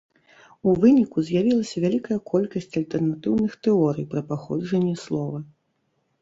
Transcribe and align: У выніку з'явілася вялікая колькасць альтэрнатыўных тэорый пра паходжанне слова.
У 0.69 0.71
выніку 0.85 1.17
з'явілася 1.27 1.83
вялікая 1.83 2.17
колькасць 2.31 2.77
альтэрнатыўных 2.81 3.51
тэорый 3.69 4.09
пра 4.15 4.21
паходжанне 4.33 4.95
слова. 5.05 5.37